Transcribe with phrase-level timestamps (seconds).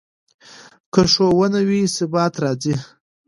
[0.93, 2.75] که ښوونه وي، ثبات راځي.